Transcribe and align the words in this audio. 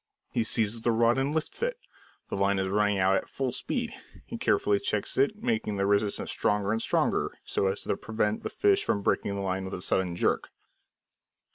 He 0.31 0.43
seizes 0.43 0.81
the 0.81 0.91
rod 0.91 1.19
and 1.19 1.31
lifts 1.31 1.61
it. 1.61 1.77
The 2.29 2.35
line 2.35 2.57
is 2.57 2.69
running 2.69 2.97
out 2.97 3.15
at 3.17 3.29
full 3.29 3.51
speed. 3.51 3.93
He 4.25 4.35
carefully 4.35 4.79
checks 4.79 5.15
it, 5.15 5.43
making 5.43 5.77
the 5.77 5.85
resistance 5.85 6.31
stronger 6.31 6.71
and 6.71 6.81
stronger, 6.81 7.37
so 7.45 7.67
as 7.67 7.83
to 7.83 7.95
prevent 7.97 8.41
the 8.41 8.49
fish 8.49 8.83
from 8.83 9.03
breaking 9.03 9.35
the 9.35 9.41
line 9.41 9.63
with 9.63 9.75
a 9.75 9.81
sudden 9.83 10.15
jerk. 10.15 10.49